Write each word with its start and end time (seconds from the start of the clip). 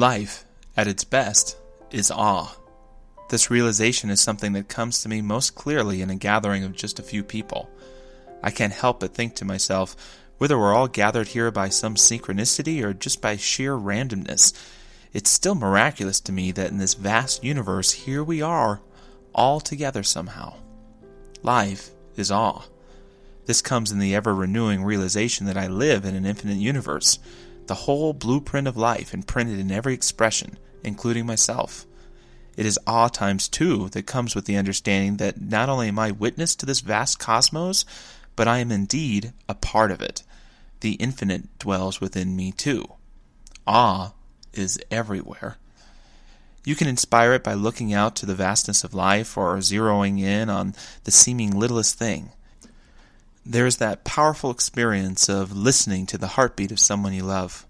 Life, 0.00 0.46
at 0.78 0.86
its 0.88 1.04
best, 1.04 1.58
is 1.90 2.10
awe. 2.10 2.56
This 3.28 3.50
realization 3.50 4.08
is 4.08 4.18
something 4.18 4.54
that 4.54 4.66
comes 4.66 5.02
to 5.02 5.10
me 5.10 5.20
most 5.20 5.54
clearly 5.54 6.00
in 6.00 6.08
a 6.08 6.16
gathering 6.16 6.64
of 6.64 6.74
just 6.74 6.98
a 6.98 7.02
few 7.02 7.22
people. 7.22 7.68
I 8.42 8.50
can't 8.50 8.72
help 8.72 9.00
but 9.00 9.12
think 9.12 9.34
to 9.34 9.44
myself, 9.44 9.94
whether 10.38 10.58
we're 10.58 10.72
all 10.72 10.88
gathered 10.88 11.28
here 11.28 11.50
by 11.50 11.68
some 11.68 11.96
synchronicity 11.96 12.82
or 12.82 12.94
just 12.94 13.20
by 13.20 13.36
sheer 13.36 13.76
randomness, 13.76 14.54
it's 15.12 15.28
still 15.28 15.54
miraculous 15.54 16.18
to 16.20 16.32
me 16.32 16.50
that 16.52 16.70
in 16.70 16.78
this 16.78 16.94
vast 16.94 17.44
universe, 17.44 17.90
here 17.90 18.24
we 18.24 18.40
are, 18.40 18.80
all 19.34 19.60
together 19.60 20.02
somehow. 20.02 20.54
Life 21.42 21.90
is 22.16 22.30
awe. 22.30 22.62
This 23.44 23.60
comes 23.60 23.92
in 23.92 23.98
the 23.98 24.14
ever 24.14 24.34
renewing 24.34 24.82
realization 24.82 25.44
that 25.44 25.58
I 25.58 25.66
live 25.66 26.06
in 26.06 26.14
an 26.14 26.24
infinite 26.24 26.56
universe, 26.56 27.18
the 27.70 27.86
whole 27.86 28.12
blueprint 28.12 28.66
of 28.66 28.76
life 28.76 29.14
imprinted 29.14 29.60
in 29.60 29.70
every 29.70 29.94
expression, 29.94 30.58
including 30.82 31.24
myself. 31.24 31.86
It 32.56 32.66
is 32.66 32.80
awe 32.84 33.06
times 33.06 33.46
two 33.46 33.90
that 33.90 34.08
comes 34.08 34.34
with 34.34 34.46
the 34.46 34.56
understanding 34.56 35.18
that 35.18 35.40
not 35.40 35.68
only 35.68 35.86
am 35.86 35.96
I 35.96 36.10
witness 36.10 36.56
to 36.56 36.66
this 36.66 36.80
vast 36.80 37.20
cosmos, 37.20 37.84
but 38.34 38.48
I 38.48 38.58
am 38.58 38.72
indeed 38.72 39.32
a 39.48 39.54
part 39.54 39.92
of 39.92 40.02
it. 40.02 40.24
The 40.80 40.94
infinite 40.94 41.60
dwells 41.60 42.00
within 42.00 42.34
me 42.34 42.50
too. 42.50 42.86
Awe 43.68 44.14
is 44.52 44.80
everywhere. 44.90 45.56
You 46.64 46.74
can 46.74 46.88
inspire 46.88 47.34
it 47.34 47.44
by 47.44 47.54
looking 47.54 47.94
out 47.94 48.16
to 48.16 48.26
the 48.26 48.34
vastness 48.34 48.82
of 48.82 48.94
life 48.94 49.36
or 49.36 49.56
zeroing 49.58 50.18
in 50.18 50.50
on 50.50 50.74
the 51.04 51.12
seeming 51.12 51.56
littlest 51.56 51.96
thing. 51.96 52.32
There 53.50 53.66
is 53.66 53.78
that 53.78 54.04
powerful 54.04 54.52
experience 54.52 55.28
of 55.28 55.50
listening 55.56 56.06
to 56.06 56.16
the 56.16 56.28
heartbeat 56.38 56.70
of 56.70 56.78
someone 56.78 57.12
you 57.12 57.24
love. 57.24 57.66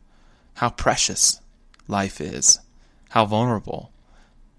How 0.56 0.68
precious 0.68 1.40
life 1.88 2.20
is. 2.20 2.60
How 3.08 3.24
vulnerable. 3.24 3.90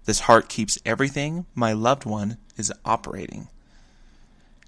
This 0.04 0.18
heart 0.18 0.48
keeps 0.48 0.80
everything 0.84 1.46
my 1.54 1.74
loved 1.74 2.04
one 2.04 2.38
is 2.56 2.72
operating. 2.84 3.46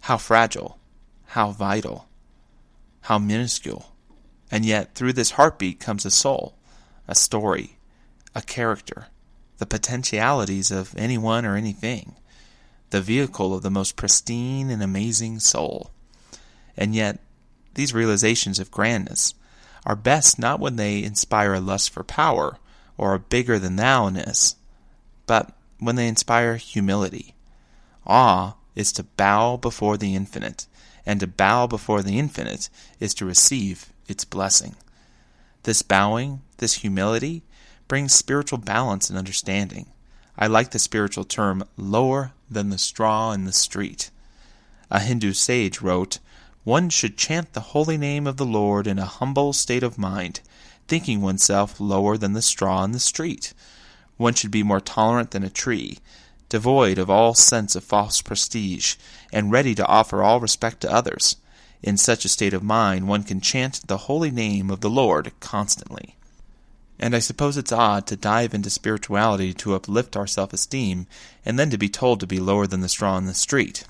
How 0.02 0.16
fragile. 0.16 0.78
How 1.24 1.50
vital. 1.50 2.06
How 3.00 3.18
minuscule. 3.18 3.92
And 4.48 4.64
yet, 4.64 4.94
through 4.94 5.14
this 5.14 5.32
heartbeat 5.32 5.80
comes 5.80 6.06
a 6.06 6.10
soul, 6.12 6.54
a 7.08 7.16
story, 7.16 7.78
a 8.32 8.42
character, 8.42 9.08
the 9.58 9.66
potentialities 9.66 10.70
of 10.70 10.94
anyone 10.96 11.44
or 11.44 11.56
anything, 11.56 12.14
the 12.90 13.00
vehicle 13.00 13.52
of 13.52 13.64
the 13.64 13.72
most 13.72 13.96
pristine 13.96 14.70
and 14.70 14.84
amazing 14.84 15.40
soul. 15.40 15.90
And 16.76 16.94
yet, 16.94 17.20
these 17.74 17.94
realizations 17.94 18.58
of 18.58 18.70
grandness 18.70 19.34
are 19.86 19.96
best 19.96 20.38
not 20.38 20.60
when 20.60 20.76
they 20.76 21.02
inspire 21.02 21.54
a 21.54 21.60
lust 21.60 21.90
for 21.90 22.04
power 22.04 22.58
or 22.96 23.14
a 23.14 23.18
bigger 23.18 23.58
than 23.58 23.76
thou-ness, 23.76 24.56
but 25.26 25.52
when 25.78 25.96
they 25.96 26.08
inspire 26.08 26.56
humility. 26.56 27.34
Awe 28.06 28.54
is 28.74 28.92
to 28.92 29.02
bow 29.02 29.56
before 29.56 29.96
the 29.96 30.14
infinite, 30.14 30.66
and 31.04 31.20
to 31.20 31.26
bow 31.26 31.66
before 31.66 32.02
the 32.02 32.18
infinite 32.18 32.68
is 33.00 33.14
to 33.14 33.24
receive 33.24 33.92
its 34.06 34.24
blessing. 34.24 34.74
This 35.64 35.82
bowing, 35.82 36.42
this 36.58 36.74
humility, 36.74 37.42
brings 37.88 38.14
spiritual 38.14 38.58
balance 38.58 39.08
and 39.08 39.18
understanding. 39.18 39.86
I 40.38 40.46
like 40.46 40.70
the 40.70 40.78
spiritual 40.78 41.24
term 41.24 41.64
lower 41.76 42.32
than 42.50 42.70
the 42.70 42.78
straw 42.78 43.32
in 43.32 43.44
the 43.44 43.52
street. 43.52 44.10
A 44.90 45.00
Hindu 45.00 45.32
sage 45.32 45.80
wrote, 45.80 46.18
One 46.64 46.88
should 46.88 47.18
chant 47.18 47.52
the 47.52 47.60
holy 47.60 47.98
name 47.98 48.26
of 48.26 48.38
the 48.38 48.46
Lord 48.46 48.86
in 48.86 48.98
a 48.98 49.04
humble 49.04 49.52
state 49.52 49.82
of 49.82 49.98
mind, 49.98 50.40
thinking 50.88 51.20
oneself 51.20 51.78
lower 51.78 52.16
than 52.16 52.32
the 52.32 52.40
straw 52.40 52.82
in 52.84 52.92
the 52.92 52.98
street. 52.98 53.52
One 54.16 54.32
should 54.32 54.50
be 54.50 54.62
more 54.62 54.80
tolerant 54.80 55.32
than 55.32 55.42
a 55.42 55.50
tree, 55.50 55.98
devoid 56.48 56.96
of 56.96 57.10
all 57.10 57.34
sense 57.34 57.76
of 57.76 57.84
false 57.84 58.22
prestige, 58.22 58.94
and 59.30 59.52
ready 59.52 59.74
to 59.74 59.86
offer 59.86 60.22
all 60.22 60.40
respect 60.40 60.80
to 60.80 60.92
others. 60.92 61.36
In 61.82 61.98
such 61.98 62.24
a 62.24 62.30
state 62.30 62.54
of 62.54 62.62
mind, 62.62 63.08
one 63.08 63.24
can 63.24 63.42
chant 63.42 63.86
the 63.86 64.08
holy 64.08 64.30
name 64.30 64.70
of 64.70 64.80
the 64.80 64.88
Lord 64.88 65.32
constantly. 65.40 66.16
And 66.98 67.14
I 67.14 67.18
suppose 67.18 67.58
it's 67.58 67.72
odd 67.72 68.06
to 68.06 68.16
dive 68.16 68.54
into 68.54 68.70
spirituality 68.70 69.52
to 69.52 69.74
uplift 69.74 70.16
our 70.16 70.26
self 70.26 70.54
esteem, 70.54 71.08
and 71.44 71.58
then 71.58 71.68
to 71.68 71.76
be 71.76 71.90
told 71.90 72.20
to 72.20 72.26
be 72.26 72.40
lower 72.40 72.66
than 72.66 72.80
the 72.80 72.88
straw 72.88 73.18
in 73.18 73.26
the 73.26 73.34
street. 73.34 73.84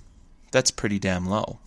That's 0.51 0.73
pretty 0.73 0.99
damn 0.99 1.27
low. 1.27 1.61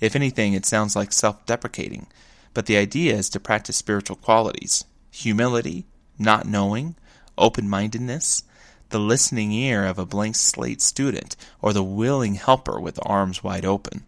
If 0.00 0.16
anything, 0.16 0.54
it 0.54 0.66
sounds 0.66 0.96
like 0.96 1.12
self 1.12 1.44
deprecating, 1.46 2.06
but 2.54 2.66
the 2.66 2.76
idea 2.76 3.14
is 3.14 3.28
to 3.30 3.40
practice 3.40 3.76
spiritual 3.76 4.16
qualities 4.16 4.84
humility, 5.12 5.84
not 6.18 6.46
knowing, 6.46 6.94
open 7.36 7.68
mindedness, 7.68 8.44
the 8.90 8.98
listening 8.98 9.50
ear 9.50 9.84
of 9.84 9.98
a 9.98 10.06
blank 10.06 10.36
slate 10.36 10.80
student, 10.80 11.34
or 11.60 11.72
the 11.72 11.82
willing 11.82 12.36
helper 12.36 12.80
with 12.80 12.98
arms 13.02 13.42
wide 13.42 13.64
open. 13.64 14.04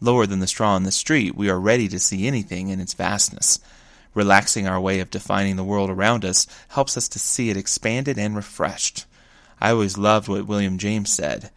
Lower 0.00 0.26
than 0.26 0.40
the 0.40 0.46
straw 0.46 0.76
in 0.76 0.82
the 0.82 0.90
street, 0.90 1.36
we 1.36 1.48
are 1.48 1.60
ready 1.60 1.86
to 1.88 1.98
see 1.98 2.26
anything 2.26 2.68
in 2.68 2.80
its 2.80 2.94
vastness 2.94 3.60
Relaxing 4.14 4.66
our 4.66 4.80
way 4.80 4.98
of 4.98 5.10
defining 5.10 5.56
the 5.56 5.64
world 5.64 5.88
around 5.88 6.24
us 6.24 6.46
helps 6.68 6.96
us 6.96 7.08
to 7.08 7.18
see 7.18 7.48
it 7.48 7.56
expanded 7.56 8.18
and 8.18 8.34
refreshed. 8.34 9.04
I 9.60 9.70
always 9.70 9.96
loved 9.96 10.26
what 10.26 10.46
William 10.46 10.78
James 10.78 11.12
said. 11.12 11.50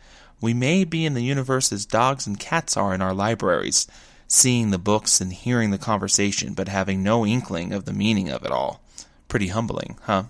We 0.44 0.54
may 0.54 0.84
be 0.84 1.06
in 1.06 1.14
the 1.14 1.24
universe 1.24 1.72
as 1.72 1.86
dogs 1.86 2.28
and 2.28 2.38
cats 2.38 2.76
are 2.76 2.94
in 2.94 3.02
our 3.02 3.14
libraries, 3.14 3.88
seeing 4.28 4.72
the 4.72 4.78
books 4.78 5.22
and 5.22 5.32
hearing 5.32 5.72
the 5.72 5.78
conversation, 5.78 6.54
but 6.54 6.68
having 6.68 7.02
no 7.02 7.26
inkling 7.26 7.72
of 7.72 7.86
the 7.86 7.94
meaning 7.94 8.28
of 8.28 8.44
it 8.44 8.52
all. 8.52 8.82
Pretty 9.30 9.48
humbling, 9.48 9.98
huh? 10.02 10.24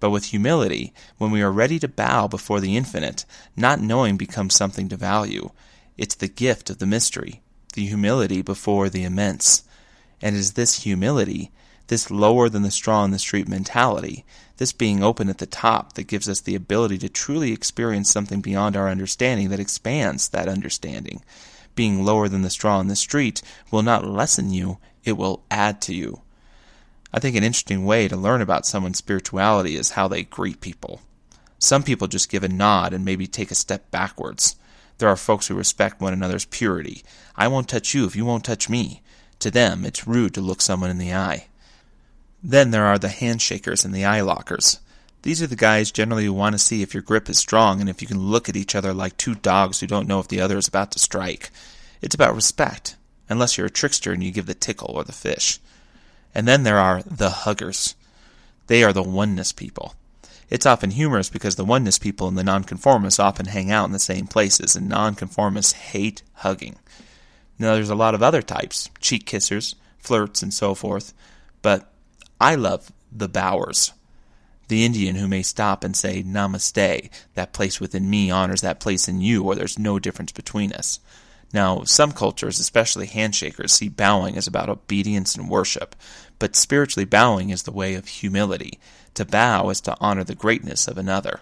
But 0.00 0.10
with 0.10 0.24
humility, 0.24 0.92
when 1.18 1.30
we 1.30 1.42
are 1.42 1.52
ready 1.52 1.78
to 1.78 1.86
bow 1.86 2.26
before 2.26 2.58
the 2.58 2.76
infinite, 2.76 3.24
not 3.54 3.80
knowing 3.80 4.16
becomes 4.16 4.56
something 4.56 4.88
to 4.88 4.96
value. 4.96 5.52
It's 5.96 6.16
the 6.16 6.26
gift 6.26 6.68
of 6.68 6.78
the 6.78 6.86
mystery, 6.86 7.40
the 7.74 7.86
humility 7.86 8.42
before 8.42 8.88
the 8.88 9.04
immense. 9.04 9.62
And 10.20 10.34
it 10.34 10.40
is 10.40 10.54
this 10.54 10.82
humility, 10.82 11.52
this 11.90 12.08
lower 12.08 12.48
than 12.48 12.62
the 12.62 12.70
straw 12.70 13.04
in 13.04 13.10
the 13.10 13.18
street 13.18 13.48
mentality, 13.48 14.24
this 14.58 14.72
being 14.72 15.02
open 15.02 15.28
at 15.28 15.38
the 15.38 15.44
top 15.44 15.94
that 15.94 16.06
gives 16.06 16.28
us 16.28 16.38
the 16.38 16.54
ability 16.54 16.96
to 16.96 17.08
truly 17.08 17.52
experience 17.52 18.08
something 18.08 18.40
beyond 18.40 18.76
our 18.76 18.88
understanding 18.88 19.48
that 19.48 19.58
expands 19.58 20.28
that 20.28 20.46
understanding. 20.46 21.20
Being 21.74 22.04
lower 22.04 22.28
than 22.28 22.42
the 22.42 22.48
straw 22.48 22.78
in 22.78 22.86
the 22.86 22.94
street 22.94 23.42
will 23.72 23.82
not 23.82 24.06
lessen 24.06 24.52
you, 24.52 24.78
it 25.02 25.14
will 25.14 25.42
add 25.50 25.82
to 25.82 25.92
you. 25.92 26.22
I 27.12 27.18
think 27.18 27.34
an 27.34 27.42
interesting 27.42 27.84
way 27.84 28.06
to 28.06 28.16
learn 28.16 28.40
about 28.40 28.66
someone's 28.66 28.98
spirituality 28.98 29.74
is 29.74 29.90
how 29.90 30.06
they 30.06 30.22
greet 30.22 30.60
people. 30.60 31.02
Some 31.58 31.82
people 31.82 32.06
just 32.06 32.30
give 32.30 32.44
a 32.44 32.48
nod 32.48 32.92
and 32.92 33.04
maybe 33.04 33.26
take 33.26 33.50
a 33.50 33.56
step 33.56 33.90
backwards. 33.90 34.54
There 34.98 35.08
are 35.08 35.16
folks 35.16 35.48
who 35.48 35.56
respect 35.56 36.00
one 36.00 36.12
another's 36.12 36.44
purity. 36.44 37.02
I 37.34 37.48
won't 37.48 37.68
touch 37.68 37.94
you 37.94 38.04
if 38.04 38.14
you 38.14 38.24
won't 38.24 38.44
touch 38.44 38.68
me. 38.68 39.02
To 39.40 39.50
them, 39.50 39.84
it's 39.84 40.06
rude 40.06 40.34
to 40.34 40.40
look 40.40 40.62
someone 40.62 40.90
in 40.90 40.98
the 40.98 41.12
eye. 41.12 41.46
Then 42.42 42.70
there 42.70 42.86
are 42.86 42.98
the 42.98 43.08
handshakers 43.08 43.84
and 43.84 43.94
the 43.94 44.04
eye 44.04 44.22
lockers. 44.22 44.80
These 45.22 45.42
are 45.42 45.46
the 45.46 45.56
guys 45.56 45.90
generally 45.90 46.24
who 46.24 46.32
want 46.32 46.54
to 46.54 46.58
see 46.58 46.80
if 46.80 46.94
your 46.94 47.02
grip 47.02 47.28
is 47.28 47.38
strong 47.38 47.80
and 47.80 47.90
if 47.90 48.00
you 48.00 48.08
can 48.08 48.18
look 48.18 48.48
at 48.48 48.56
each 48.56 48.74
other 48.74 48.94
like 48.94 49.16
two 49.16 49.34
dogs 49.34 49.80
who 49.80 49.86
don't 49.86 50.08
know 50.08 50.18
if 50.18 50.28
the 50.28 50.40
other 50.40 50.56
is 50.56 50.68
about 50.68 50.92
to 50.92 50.98
strike. 50.98 51.50
It's 52.00 52.14
about 52.14 52.34
respect, 52.34 52.96
unless 53.28 53.58
you're 53.58 53.66
a 53.66 53.70
trickster 53.70 54.12
and 54.12 54.24
you 54.24 54.30
give 54.30 54.46
the 54.46 54.54
tickle 54.54 54.92
or 54.94 55.04
the 55.04 55.12
fish. 55.12 55.58
And 56.34 56.48
then 56.48 56.62
there 56.62 56.78
are 56.78 57.02
the 57.02 57.30
huggers. 57.30 57.94
They 58.68 58.82
are 58.82 58.92
the 58.92 59.02
oneness 59.02 59.52
people. 59.52 59.94
It's 60.48 60.66
often 60.66 60.92
humorous 60.92 61.28
because 61.28 61.56
the 61.56 61.64
oneness 61.64 61.98
people 61.98 62.26
and 62.26 62.38
the 62.38 62.44
nonconformists 62.44 63.20
often 63.20 63.46
hang 63.46 63.70
out 63.70 63.84
in 63.84 63.92
the 63.92 63.98
same 63.98 64.26
places, 64.26 64.74
and 64.74 64.88
nonconformists 64.88 65.72
hate 65.72 66.22
hugging. 66.34 66.76
Now, 67.58 67.74
there's 67.74 67.90
a 67.90 67.94
lot 67.94 68.14
of 68.14 68.22
other 68.22 68.42
types 68.42 68.88
cheek 69.00 69.26
kissers, 69.26 69.74
flirts, 69.98 70.42
and 70.42 70.52
so 70.52 70.74
forth, 70.74 71.12
but 71.62 71.89
I 72.40 72.54
love 72.54 72.90
the 73.12 73.28
bowers. 73.28 73.92
The 74.68 74.84
Indian 74.84 75.16
who 75.16 75.28
may 75.28 75.42
stop 75.42 75.84
and 75.84 75.96
say, 75.96 76.22
Namaste, 76.22 77.10
that 77.34 77.52
place 77.52 77.80
within 77.80 78.08
me 78.08 78.30
honors 78.30 78.60
that 78.60 78.80
place 78.80 79.08
in 79.08 79.20
you, 79.20 79.42
or 79.44 79.54
there's 79.54 79.78
no 79.78 79.98
difference 79.98 80.32
between 80.32 80.72
us. 80.72 81.00
Now, 81.52 81.82
some 81.82 82.12
cultures, 82.12 82.60
especially 82.60 83.08
handshakers, 83.08 83.70
see 83.70 83.88
bowing 83.88 84.36
as 84.36 84.46
about 84.46 84.68
obedience 84.68 85.34
and 85.34 85.48
worship, 85.48 85.96
but 86.38 86.54
spiritually 86.54 87.04
bowing 87.04 87.50
is 87.50 87.64
the 87.64 87.72
way 87.72 87.94
of 87.94 88.06
humility. 88.06 88.78
To 89.14 89.24
bow 89.24 89.68
is 89.70 89.80
to 89.82 89.96
honor 90.00 90.22
the 90.22 90.36
greatness 90.36 90.86
of 90.86 90.96
another. 90.96 91.40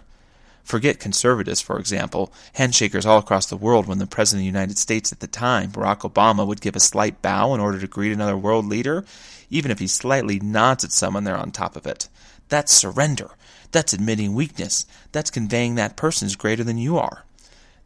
Forget 0.63 0.99
conservatives, 0.99 1.61
for 1.61 1.79
example. 1.79 2.31
Handshakers 2.57 3.05
all 3.05 3.17
across 3.17 3.47
the 3.47 3.57
world, 3.57 3.87
when 3.87 3.97
the 3.97 4.05
President 4.05 4.41
of 4.41 4.43
the 4.43 4.59
United 4.59 4.77
States 4.77 5.11
at 5.11 5.19
the 5.19 5.27
time, 5.27 5.71
Barack 5.71 6.01
Obama, 6.01 6.45
would 6.45 6.61
give 6.61 6.75
a 6.75 6.79
slight 6.79 7.21
bow 7.21 7.53
in 7.53 7.59
order 7.59 7.79
to 7.79 7.87
greet 7.87 8.11
another 8.11 8.37
world 8.37 8.65
leader, 8.65 9.03
even 9.49 9.71
if 9.71 9.79
he 9.79 9.87
slightly 9.87 10.39
nods 10.39 10.83
at 10.83 10.91
someone, 10.91 11.23
they're 11.23 11.35
on 11.35 11.51
top 11.51 11.75
of 11.75 11.87
it. 11.87 12.07
That's 12.49 12.71
surrender. 12.71 13.31
That's 13.71 13.93
admitting 13.93 14.33
weakness. 14.33 14.85
That's 15.11 15.31
conveying 15.31 15.75
that 15.75 15.95
person 15.95 16.27
is 16.27 16.35
greater 16.35 16.63
than 16.63 16.77
you 16.77 16.97
are. 16.97 17.25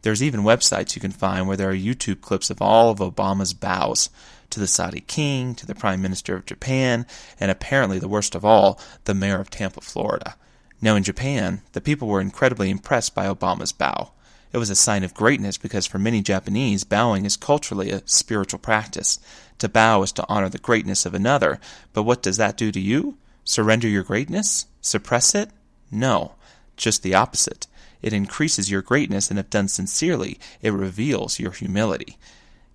There's 0.02 0.22
even 0.22 0.42
websites 0.42 0.96
you 0.96 1.02
can 1.02 1.12
find 1.12 1.48
where 1.48 1.56
there 1.56 1.70
are 1.70 1.76
YouTube 1.76 2.20
clips 2.20 2.50
of 2.50 2.62
all 2.62 2.90
of 2.90 3.00
Obama's 3.00 3.54
bows. 3.54 4.10
to 4.54 4.60
the 4.60 4.68
Saudi 4.68 5.02
king, 5.02 5.56
to 5.56 5.66
the 5.66 5.74
Prime 5.74 6.02
Minister 6.02 6.36
of 6.36 6.46
Japan, 6.46 7.08
and 7.40 7.50
apparently 7.50 7.98
the 7.98 8.08
worst 8.08 8.36
of 8.36 8.46
all, 8.46 8.80
the 9.06 9.14
mayor 9.14 9.40
of 9.40 9.50
Tampa, 9.50 9.82
Florida. 9.82 10.36
Now, 10.84 10.98
in 10.98 11.04
Japan, 11.04 11.62
the 11.72 11.80
people 11.80 12.10
were 12.10 12.20
incredibly 12.20 12.70
impressed 12.70 13.16
by 13.16 13.26
Obama's 13.26 13.72
bow. 13.72 14.12
It 14.52 14.58
was 14.58 14.70
a 14.70 14.76
sign 14.76 15.06
of 15.06 15.14
greatness 15.14 15.58
because 15.58 15.86
for 15.86 15.98
many 15.98 16.22
Japanese, 16.22 16.84
bowing 16.84 17.24
is 17.24 17.38
culturally 17.38 17.90
a 17.90 18.06
spiritual 18.06 18.60
practice. 18.60 19.18
To 19.60 19.70
bow 19.70 20.04
is 20.04 20.12
to 20.12 20.26
honor 20.28 20.50
the 20.50 20.58
greatness 20.58 21.06
of 21.06 21.14
another, 21.14 21.62
but 21.94 22.04
what 22.04 22.22
does 22.22 22.36
that 22.36 22.58
do 22.58 22.70
to 22.70 22.82
you? 22.82 23.18
Surrender 23.46 23.88
your 23.88 24.04
greatness? 24.04 24.66
Suppress 24.82 25.34
it? 25.34 25.52
No, 25.90 26.34
just 26.76 27.02
the 27.02 27.16
opposite. 27.16 27.66
It 28.02 28.12
increases 28.12 28.70
your 28.70 28.82
greatness, 28.82 29.30
and 29.30 29.40
if 29.40 29.50
done 29.50 29.70
sincerely, 29.70 30.38
it 30.62 30.74
reveals 30.74 31.40
your 31.40 31.52
humility. 31.52 32.18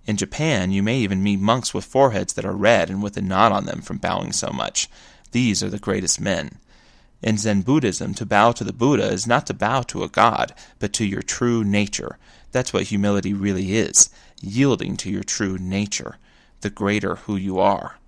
In 0.06 0.16
Japan, 0.16 0.72
you 0.72 0.82
may 0.82 0.96
even 0.96 1.22
meet 1.22 1.40
monks 1.40 1.75
with 1.75 1.84
foreheads 1.84 2.32
that 2.32 2.46
are 2.46 2.56
red 2.56 2.88
and 2.88 3.02
with 3.02 3.19
a 3.19 3.20
knot 3.20 3.52
on 3.52 3.66
them 3.66 3.82
from 3.82 3.99
bowing 3.99 4.32
so 4.32 4.49
much. 4.50 4.88
These 5.32 5.62
are 5.62 5.69
the 5.69 5.78
greatest 5.78 6.19
men. 6.19 6.58
In 7.22 7.36
Zen 7.36 7.62
Buddhism, 7.62 8.14
to 8.14 8.26
bow 8.26 8.52
to 8.52 8.64
the 8.64 8.72
Buddha 8.72 9.10
is 9.10 9.26
not 9.26 9.46
to 9.46 9.54
bow 9.54 9.82
to 9.82 10.04
a 10.04 10.08
god, 10.08 10.54
but 10.78 10.92
to 10.94 11.04
your 11.04 11.22
true 11.22 11.64
nature. 11.64 12.18
That's 12.52 12.72
what 12.72 12.84
humility 12.84 13.34
really 13.34 13.76
is 13.76 14.10
yielding 14.40 14.96
to 14.96 15.10
your 15.10 15.24
true 15.24 15.58
nature, 15.58 16.16
the 16.60 16.70
greater 16.70 17.16
who 17.16 17.36
you 17.36 17.58
are. 17.58 17.98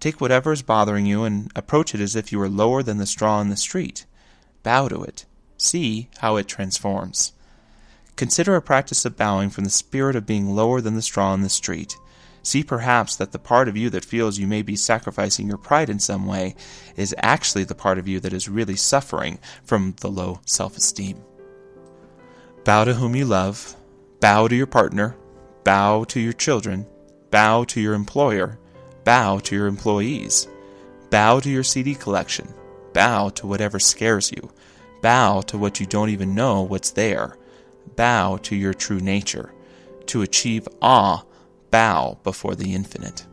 Take 0.00 0.20
whatever 0.20 0.52
is 0.52 0.62
bothering 0.62 1.06
you 1.06 1.24
and 1.24 1.50
approach 1.56 1.94
it 1.94 2.00
as 2.00 2.16
if 2.16 2.32
you 2.32 2.38
were 2.38 2.48
lower 2.48 2.82
than 2.82 2.98
the 2.98 3.06
straw 3.06 3.40
in 3.40 3.50
the 3.50 3.56
street. 3.56 4.06
Bow 4.62 4.88
to 4.88 5.02
it. 5.02 5.26
See 5.56 6.08
how 6.18 6.36
it 6.36 6.48
transforms. 6.48 7.32
Consider 8.16 8.56
a 8.56 8.62
practice 8.62 9.04
of 9.04 9.16
bowing 9.16 9.50
from 9.50 9.64
the 9.64 9.70
spirit 9.70 10.16
of 10.16 10.26
being 10.26 10.54
lower 10.54 10.80
than 10.80 10.94
the 10.94 11.02
straw 11.02 11.34
in 11.34 11.42
the 11.42 11.48
street. 11.48 11.96
See 12.48 12.62
perhaps 12.62 13.14
that 13.16 13.32
the 13.32 13.38
part 13.38 13.68
of 13.68 13.76
you 13.76 13.90
that 13.90 14.06
feels 14.06 14.38
you 14.38 14.46
may 14.46 14.62
be 14.62 14.74
sacrificing 14.74 15.48
your 15.48 15.58
pride 15.58 15.90
in 15.90 15.98
some 15.98 16.24
way 16.24 16.54
is 16.96 17.14
actually 17.18 17.64
the 17.64 17.74
part 17.74 17.98
of 17.98 18.08
you 18.08 18.20
that 18.20 18.32
is 18.32 18.48
really 18.48 18.74
suffering 18.74 19.38
from 19.64 19.94
the 20.00 20.08
low 20.08 20.40
self 20.46 20.74
esteem. 20.74 21.22
Bow 22.64 22.84
to 22.84 22.94
whom 22.94 23.14
you 23.14 23.26
love, 23.26 23.76
bow 24.20 24.48
to 24.48 24.56
your 24.56 24.66
partner, 24.66 25.14
bow 25.62 26.04
to 26.04 26.20
your 26.20 26.32
children, 26.32 26.86
bow 27.30 27.64
to 27.64 27.82
your 27.82 27.92
employer, 27.92 28.58
bow 29.04 29.40
to 29.40 29.54
your 29.54 29.66
employees, 29.66 30.48
bow 31.10 31.40
to 31.40 31.50
your 31.50 31.62
CD 31.62 31.94
collection, 31.94 32.48
bow 32.94 33.28
to 33.28 33.46
whatever 33.46 33.78
scares 33.78 34.32
you, 34.32 34.50
bow 35.02 35.42
to 35.42 35.58
what 35.58 35.80
you 35.80 35.84
don't 35.84 36.08
even 36.08 36.34
know 36.34 36.62
what's 36.62 36.92
there, 36.92 37.36
bow 37.94 38.38
to 38.38 38.56
your 38.56 38.72
true 38.72 39.00
nature. 39.00 39.52
To 40.06 40.22
achieve 40.22 40.66
awe, 40.80 41.24
bow 41.70 42.18
before 42.22 42.54
the 42.54 42.74
infinite. 42.74 43.26